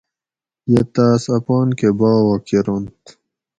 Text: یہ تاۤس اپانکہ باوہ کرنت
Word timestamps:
یہ 0.71 0.81
تاۤس 0.93 1.23
اپانکہ 1.37 1.89
باوہ 1.99 2.37
کرنت 2.47 3.01